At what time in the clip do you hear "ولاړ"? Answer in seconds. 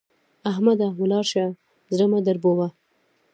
1.01-1.23